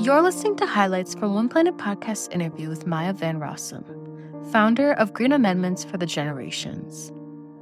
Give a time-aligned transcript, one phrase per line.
[0.00, 3.84] You're listening to highlights from One Planet podcast interview with Maya Van Rossum,
[4.50, 7.12] founder of Green Amendments for the Generations.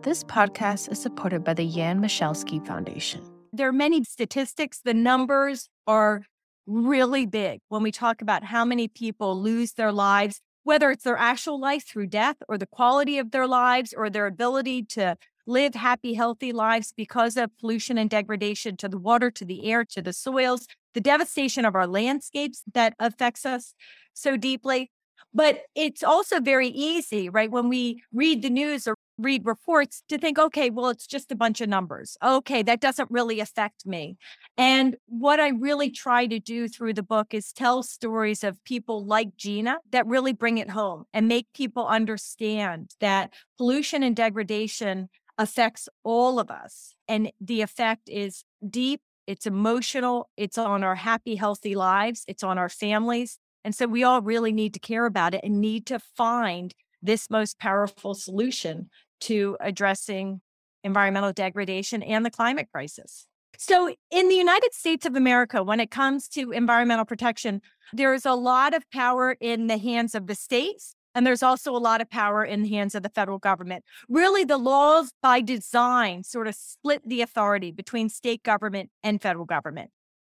[0.00, 3.20] This podcast is supported by the Jan Michalski Foundation.
[3.52, 4.80] There are many statistics.
[4.82, 6.22] The numbers are
[6.66, 11.18] really big when we talk about how many people lose their lives, whether it's their
[11.18, 15.74] actual life through death or the quality of their lives or their ability to live
[15.74, 20.02] happy, healthy lives because of pollution and degradation to the water, to the air, to
[20.02, 23.74] the soils, the devastation of our landscapes that affects us
[24.14, 24.90] so deeply.
[25.34, 27.50] But it's also very easy, right?
[27.50, 31.36] When we read the news or read reports to think, okay, well, it's just a
[31.36, 32.16] bunch of numbers.
[32.22, 34.16] Okay, that doesn't really affect me.
[34.58, 39.06] And what I really try to do through the book is tell stories of people
[39.06, 45.08] like Gina that really bring it home and make people understand that pollution and degradation
[45.38, 46.94] affects all of us.
[47.08, 52.58] And the effect is deep, it's emotional, it's on our happy, healthy lives, it's on
[52.58, 53.38] our families.
[53.64, 57.30] And so we all really need to care about it and need to find this
[57.30, 60.40] most powerful solution to addressing
[60.84, 63.26] environmental degradation and the climate crisis.
[63.58, 67.60] So, in the United States of America, when it comes to environmental protection,
[67.92, 71.78] there's a lot of power in the hands of the states and there's also a
[71.78, 73.84] lot of power in the hands of the federal government.
[74.08, 79.44] Really, the laws by design sort of split the authority between state government and federal
[79.44, 79.90] government.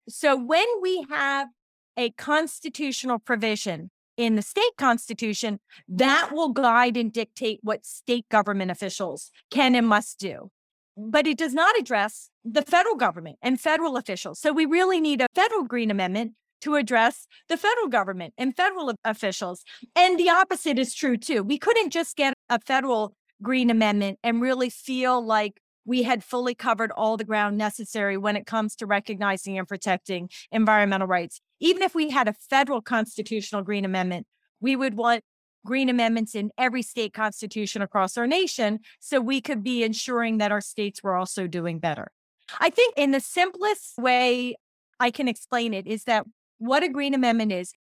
[0.09, 1.49] So when we have
[1.97, 8.71] a constitutional provision in the state constitution, that will guide and dictate what state government
[8.71, 10.49] officials can and must do.
[10.95, 14.39] But it does not address the federal government and federal officials.
[14.39, 18.93] So we really need a federal Green Amendment to address the federal government and federal
[19.03, 19.63] officials.
[19.95, 21.43] And the opposite is true too.
[21.43, 26.53] We couldn't just get a federal Green Amendment and really feel like we had fully
[26.53, 31.39] covered all the ground necessary when it comes to recognizing and protecting environmental rights.
[31.59, 34.27] Even if we had a federal constitutional Green Amendment,
[34.59, 35.23] we would want
[35.65, 40.51] Green Amendments in every state constitution across our nation so we could be ensuring that
[40.51, 42.11] our states were also doing better.
[42.59, 44.55] I think in the simplest way
[44.99, 46.25] I can explain it is that
[46.57, 47.73] what a Green Amendment is.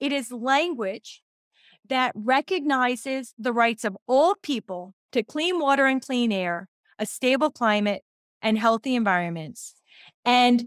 [0.00, 1.22] It is language
[1.88, 6.68] that recognizes the rights of all people to clean water and clean air,
[6.98, 8.02] a stable climate,
[8.40, 9.74] and healthy environments,
[10.24, 10.66] and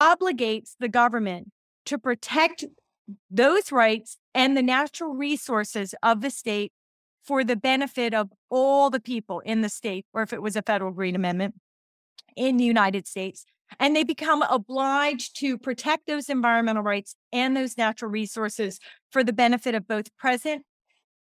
[0.00, 1.50] obligates the government
[1.86, 2.64] to protect
[3.30, 6.72] those rights and the natural resources of the state
[7.22, 10.62] for the benefit of all the people in the state, or if it was a
[10.62, 11.54] federal Green Amendment
[12.36, 13.44] in the United States,
[13.78, 18.78] and they become obliged to protect those environmental rights and those natural resources
[19.10, 20.64] for the benefit of both present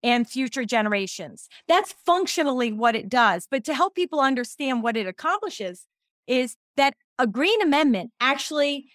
[0.02, 1.50] and future generations.
[1.68, 3.48] That's functionally what it does.
[3.50, 5.86] But to help people understand what it accomplishes,
[6.28, 8.86] is that a Green Amendment actually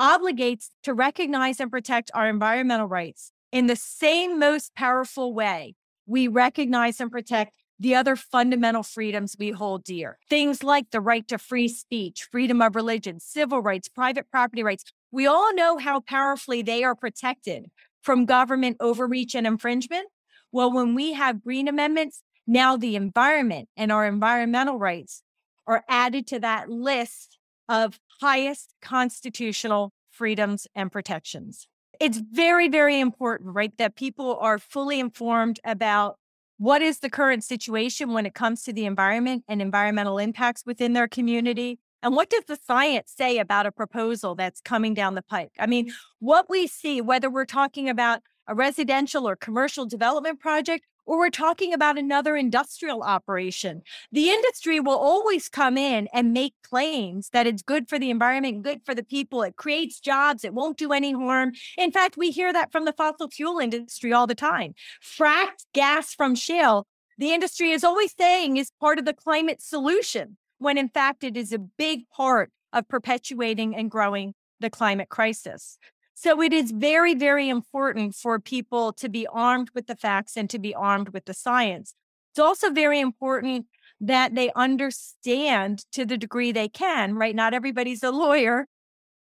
[0.00, 5.74] obligates to recognize and protect our environmental rights in the same most powerful way
[6.06, 10.18] we recognize and protect the other fundamental freedoms we hold dear.
[10.28, 14.84] Things like the right to free speech, freedom of religion, civil rights, private property rights.
[15.10, 17.66] We all know how powerfully they are protected
[18.02, 20.06] from government overreach and infringement.
[20.52, 25.22] Well, when we have green amendments, now the environment and our environmental rights
[25.66, 27.38] are added to that list
[27.68, 31.66] of highest constitutional freedoms and protections.
[32.00, 36.18] It's very, very important, right, that people are fully informed about
[36.58, 40.94] what is the current situation when it comes to the environment and environmental impacts within
[40.94, 41.78] their community?
[42.02, 45.52] And what does the science say about a proposal that's coming down the pike?
[45.58, 45.92] I mean, mm.
[46.18, 51.30] what we see, whether we're talking about a residential or commercial development project or we're
[51.30, 53.82] talking about another industrial operation.
[54.12, 58.62] The industry will always come in and make claims that it's good for the environment,
[58.62, 59.42] good for the people.
[59.42, 60.44] It creates jobs.
[60.44, 61.52] It won't do any harm.
[61.78, 64.74] In fact, we hear that from the fossil fuel industry all the time.
[65.02, 66.86] Fracked gas from shale,
[67.18, 71.36] the industry is always saying is part of the climate solution, when in fact it
[71.36, 75.78] is a big part of perpetuating and growing the climate crisis.
[76.18, 80.48] So it is very, very important for people to be armed with the facts and
[80.48, 81.92] to be armed with the science.
[82.32, 83.66] It's also very important
[84.00, 87.34] that they understand to the degree they can, right?
[87.34, 88.66] Not everybody's a lawyer.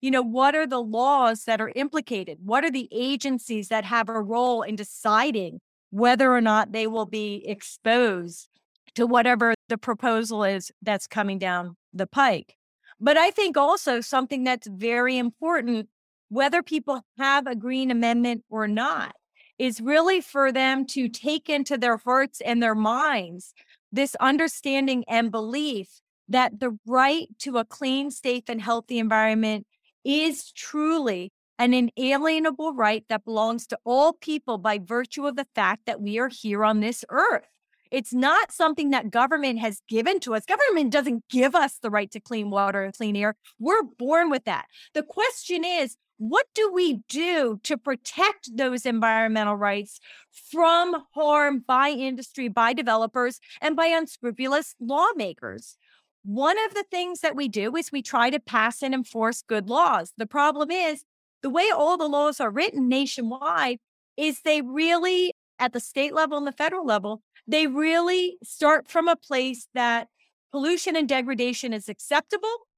[0.03, 2.41] You know, what are the laws that are implicated?
[2.45, 7.07] What are the agencies that have a role in deciding whether or not they will
[7.07, 8.51] be exposed
[8.97, 12.55] to whatever the proposal is that's coming down the pike?
[13.01, 15.89] But I think also something that's very important
[16.33, 19.15] whether people have a Green Amendment or not,
[19.59, 23.53] is really for them to take into their hearts and their minds
[23.93, 29.67] this understanding and belief that the right to a clean, safe, and healthy environment
[30.05, 35.83] is truly an inalienable right that belongs to all people by virtue of the fact
[35.85, 37.47] that we are here on this earth.
[37.91, 40.47] It's not something that government has given to us.
[40.47, 43.37] Government doesn't give us the right to clean water and clean air.
[43.59, 44.65] We're born with that.
[44.95, 49.99] The question is, what do we do to protect those environmental rights
[50.31, 55.77] from harm by industry, by developers, and by unscrupulous lawmakers?
[56.23, 59.69] One of the things that we do is we try to pass and enforce good
[59.69, 60.13] laws.
[60.17, 61.03] The problem is
[61.43, 63.79] the way all the laws are written nationwide
[64.17, 69.09] is they really, at the state level and the federal level, they really start from
[69.09, 70.07] a place that
[70.53, 72.69] pollution and degradation is acceptable.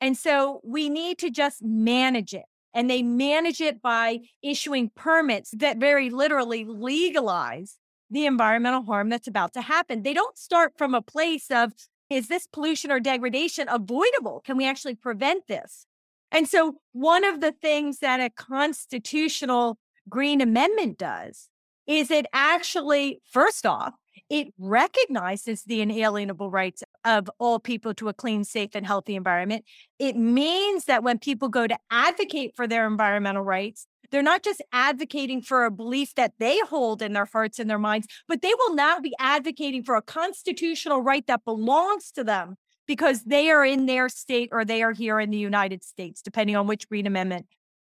[0.00, 2.44] And so we need to just manage it.
[2.74, 7.78] And they manage it by issuing permits that very literally legalize
[8.10, 10.02] the environmental harm that's about to happen.
[10.02, 11.72] They don't start from a place of,
[12.10, 14.42] is this pollution or degradation avoidable?
[14.44, 15.86] Can we actually prevent this?
[16.30, 19.78] And so, one of the things that a constitutional
[20.08, 21.48] Green Amendment does
[21.86, 23.94] is it actually, first off,
[24.30, 29.64] it recognizes the inalienable rights of all people to a clean, safe, and healthy environment.
[29.98, 34.62] It means that when people go to advocate for their environmental rights, they're not just
[34.72, 38.52] advocating for a belief that they hold in their hearts and their minds, but they
[38.58, 42.56] will now be advocating for a constitutional right that belongs to them
[42.86, 46.54] because they are in their state or they are here in the United States, depending
[46.54, 47.46] on which Green Amendment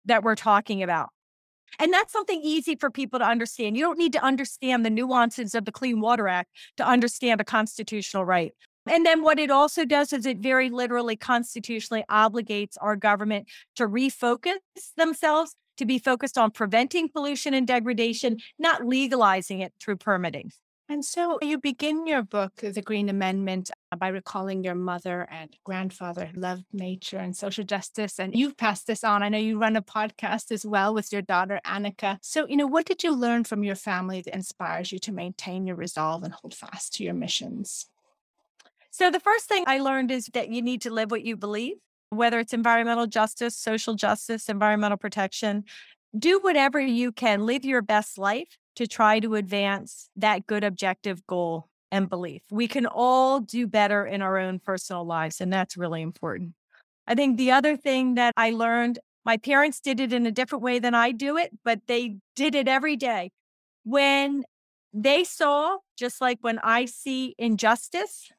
[0.07, 1.11] that we're talking about.
[1.79, 3.77] And that's something easy for people to understand.
[3.77, 7.45] You don't need to understand the nuances of the Clean Water Act to understand a
[7.45, 8.53] constitutional right.
[8.87, 13.89] And then what it also does is it very literally constitutionally obligates our government to
[13.89, 14.57] refocus
[14.97, 20.53] themselves to be focused on preventing pollution and degradation, not legalizing it through permitting.
[20.87, 25.57] And so you begin your book, The Green Amendment, uh, by recalling your mother and
[25.65, 28.21] grandfather loved nature and social justice.
[28.21, 29.23] And you've passed this on.
[29.23, 32.19] I know you run a podcast as well with your daughter, Annika.
[32.21, 35.67] So, you know, what did you learn from your family that inspires you to maintain
[35.67, 37.87] your resolve and hold fast to your missions?
[38.91, 41.77] So, the first thing I learned is that you need to live what you believe,
[42.11, 45.65] whether it's environmental justice, social justice, environmental protection.
[46.17, 51.27] Do whatever you can, live your best life to try to advance that good objective
[51.27, 52.43] goal and belief.
[52.51, 56.55] We can all do better in our own personal lives, and that's really important.
[57.07, 60.63] I think the other thing that I learned my parents did it in a different
[60.63, 63.31] way than I do it, but they did it every day.
[63.85, 64.45] When
[64.93, 68.33] they saw, just like when I see injustice,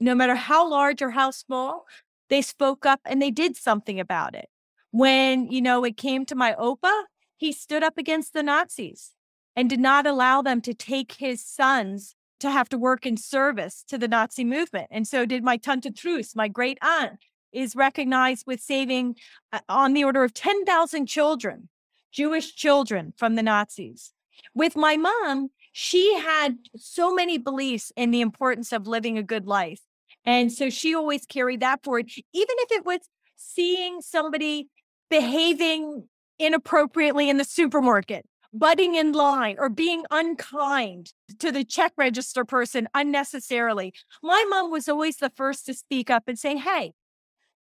[0.00, 1.86] no matter how large or how small,
[2.28, 4.48] they spoke up and they did something about it.
[4.90, 7.04] When, you know, it came to my Opa,
[7.36, 9.14] he stood up against the Nazis
[9.58, 13.82] and did not allow them to take his sons to have to work in service
[13.88, 14.86] to the Nazi movement.
[14.88, 17.18] And so did my Tante Truus, my great aunt,
[17.52, 19.16] is recognized with saving
[19.52, 21.68] uh, on the order of 10,000 children,
[22.12, 24.12] Jewish children from the Nazis.
[24.54, 29.48] With my mom, she had so many beliefs in the importance of living a good
[29.48, 29.80] life.
[30.24, 33.00] And so she always carried that forward, even if it was
[33.34, 34.68] seeing somebody
[35.10, 36.06] behaving
[36.38, 42.88] inappropriately in the supermarket butting in line or being unkind to the check register person
[42.94, 43.92] unnecessarily.
[44.22, 46.92] My mom was always the first to speak up and say, Hey,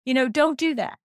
[0.05, 0.99] you know, don't do that.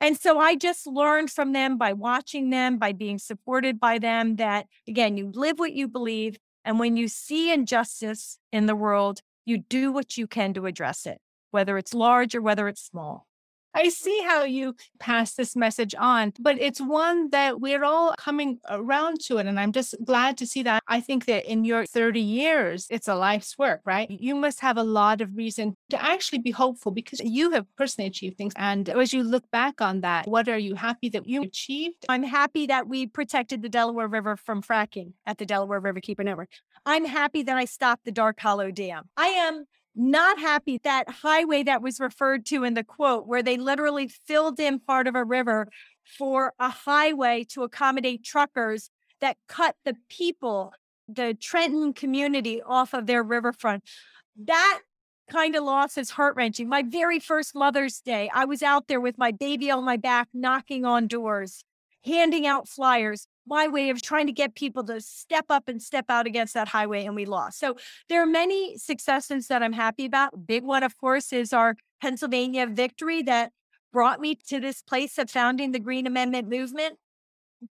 [0.00, 4.36] And so I just learned from them by watching them, by being supported by them,
[4.36, 6.38] that again, you live what you believe.
[6.64, 11.06] And when you see injustice in the world, you do what you can to address
[11.06, 11.18] it,
[11.50, 13.26] whether it's large or whether it's small.
[13.74, 18.58] I see how you pass this message on, but it's one that we're all coming
[18.68, 19.46] around to it.
[19.46, 20.82] And I'm just glad to see that.
[20.88, 24.10] I think that in your 30 years, it's a life's work, right?
[24.10, 28.08] You must have a lot of reason to actually be hopeful because you have personally
[28.08, 28.52] achieved things.
[28.56, 32.06] And as you look back on that, what are you happy that you achieved?
[32.08, 36.50] I'm happy that we protected the Delaware River from fracking at the Delaware Riverkeeper Network.
[36.86, 39.04] I'm happy that I stopped the Dark Hollow Dam.
[39.16, 43.56] I am not happy that highway that was referred to in the quote, where they
[43.56, 45.68] literally filled in part of a river
[46.04, 50.72] for a highway to accommodate truckers that cut the people,
[51.08, 53.84] the Trenton community off of their riverfront.
[54.36, 54.80] That
[55.30, 56.68] kind of loss is heart wrenching.
[56.68, 60.28] My very first Mother's Day, I was out there with my baby on my back,
[60.32, 61.64] knocking on doors,
[62.04, 66.06] handing out flyers, my way of trying to get people to step up and step
[66.08, 67.58] out against that highway, and we lost.
[67.58, 67.76] So
[68.08, 70.46] there are many successes that I'm happy about.
[70.46, 73.52] Big one, of course, is our Pennsylvania victory that
[73.92, 76.96] brought me to this place of founding the Green Amendment movement.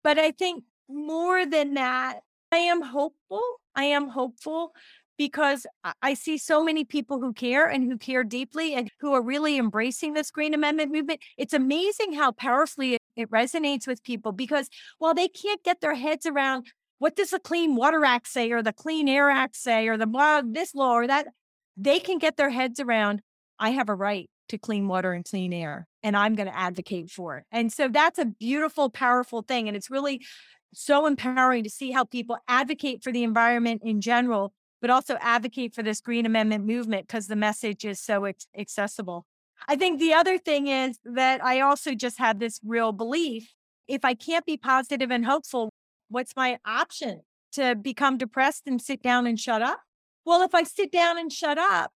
[0.03, 3.41] But I think more than that, I am hopeful.
[3.75, 4.73] I am hopeful
[5.17, 5.65] because
[6.01, 9.57] I see so many people who care and who care deeply and who are really
[9.57, 11.21] embracing this Green Amendment movement.
[11.37, 16.25] It's amazing how powerfully it, resonates with people because while they can't get their heads
[16.25, 16.67] around
[16.99, 20.07] what does the Clean Water Act say or the Clean Air Act say or the
[20.07, 21.27] blah, this law or that,
[21.75, 23.21] they can get their heads around,
[23.59, 27.11] I have a right to clean water and clean air, and I'm going to advocate
[27.11, 27.43] for it.
[27.51, 29.67] And so that's a beautiful, powerful thing.
[29.67, 30.25] And it's really
[30.73, 35.73] so empowering to see how people advocate for the environment in general but also advocate
[35.73, 39.25] for this Green Amendment movement because the message is so accessible.
[39.67, 43.53] I think the other thing is that I also just have this real belief
[43.87, 45.69] if I can't be positive and hopeful,
[46.09, 47.21] what's my option?
[47.53, 49.79] To become depressed and sit down and shut up?
[50.25, 51.91] Well, if I sit down and shut up,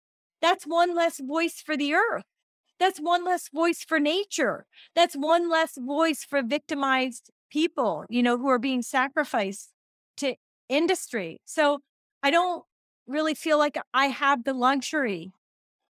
[0.42, 2.26] that's one less voice for the earth.
[2.80, 4.66] That's one less voice for nature.
[4.94, 9.72] That's one less voice for victimized people, you know, who are being sacrificed
[10.18, 10.36] to
[10.70, 11.40] industry.
[11.46, 11.80] So
[12.22, 12.64] I don't
[13.08, 15.32] really feel like I have the luxury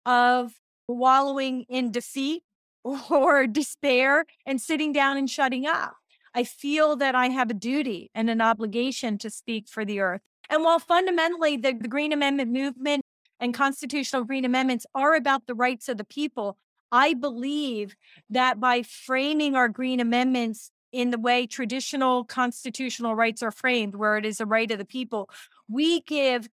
[0.05, 0.53] of
[0.93, 2.43] wallowing in defeat
[2.83, 5.95] or despair and sitting down and shutting up.
[6.33, 10.21] I feel that I have a duty and an obligation to speak for the earth.
[10.49, 13.03] And while fundamentally the, the Green Amendment movement
[13.39, 16.57] and constitutional green amendments are about the rights of the people,
[16.91, 17.95] I believe
[18.29, 24.17] that by framing our green amendments in the way traditional constitutional rights are framed, where
[24.17, 25.29] it is a right of the people,
[25.67, 26.49] we give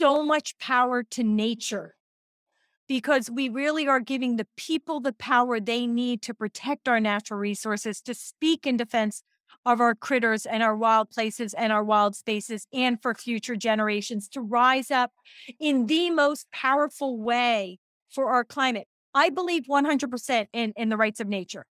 [0.00, 1.94] so much power to nature
[2.88, 7.38] because we really are giving the people the power they need to protect our natural
[7.40, 9.22] resources, to speak in defense
[9.64, 14.28] of our critters and our wild places and our wild spaces, and for future generations
[14.28, 15.10] to rise up
[15.58, 17.78] in the most powerful way
[18.08, 18.86] for our climate.
[19.14, 21.66] I believe 100% in, in the rights of nature,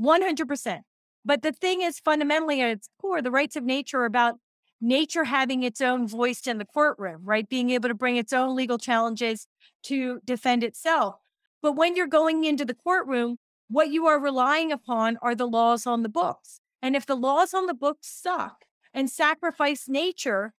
[0.00, 0.80] 100%.
[1.24, 4.36] But the thing is, fundamentally at its core, the rights of nature are about
[4.80, 7.48] nature having its own voice in the courtroom, right?
[7.48, 9.46] Being able to bring its own legal challenges
[9.84, 11.16] to defend itself.
[11.62, 15.86] But when you're going into the courtroom, what you are relying upon are the laws
[15.86, 16.60] on the books.
[16.82, 20.52] And if the laws on the books suck and sacrifice nature,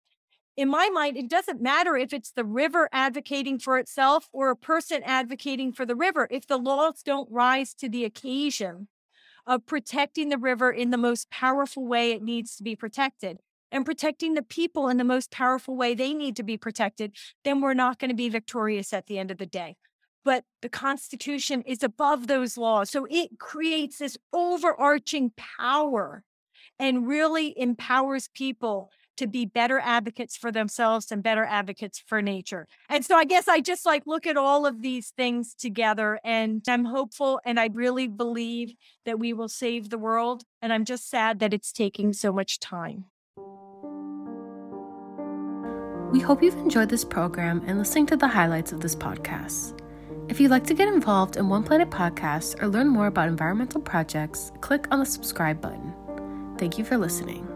[0.56, 4.56] in my mind, it doesn't matter if it's the river advocating for itself or a
[4.56, 6.26] person advocating for the river.
[6.30, 8.88] If the laws don't rise to the occasion
[9.46, 13.38] of protecting the river in the most powerful way it needs to be protected,
[13.70, 17.60] and protecting the people in the most powerful way they need to be protected, then
[17.60, 19.76] we're not going to be victorious at the end of the day.
[20.24, 22.90] But the Constitution is above those laws.
[22.90, 26.24] So it creates this overarching power
[26.78, 32.66] and really empowers people to be better advocates for themselves and better advocates for nature.
[32.88, 36.62] And so I guess I just like look at all of these things together and
[36.68, 40.42] I'm hopeful and I really believe that we will save the world.
[40.60, 43.06] And I'm just sad that it's taking so much time.
[46.12, 49.80] We hope you've enjoyed this program and listening to the highlights of this podcast.
[50.28, 53.80] If you'd like to get involved in One Planet Podcast or learn more about environmental
[53.80, 55.94] projects, click on the subscribe button.
[56.58, 57.55] Thank you for listening.